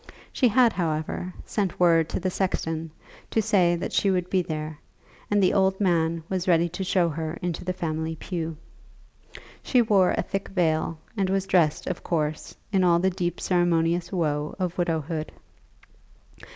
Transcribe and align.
She 0.33 0.47
had, 0.47 0.73
however, 0.73 1.31
sent 1.45 1.79
word 1.79 2.09
to 2.09 2.19
the 2.19 2.31
sexton 2.31 2.89
to 3.29 3.39
say 3.39 3.75
that 3.75 3.93
she 3.93 4.09
would 4.09 4.31
be 4.31 4.41
there, 4.41 4.79
and 5.29 5.43
the 5.43 5.53
old 5.53 5.79
man 5.79 6.23
was 6.27 6.47
ready 6.47 6.67
to 6.69 6.83
show 6.83 7.07
her 7.09 7.37
into 7.43 7.63
the 7.63 7.71
family 7.71 8.15
pew. 8.15 8.57
She 9.61 9.79
wore 9.83 10.15
a 10.17 10.23
thick 10.23 10.47
veil, 10.49 10.97
and 11.15 11.29
was 11.29 11.45
dressed, 11.45 11.85
of 11.85 12.01
course, 12.01 12.55
in 12.71 12.83
all 12.83 12.97
the 12.97 13.11
deep 13.11 13.39
ceremonious 13.39 14.11
woe 14.11 14.55
of 14.57 14.75
widowhood. 14.75 15.31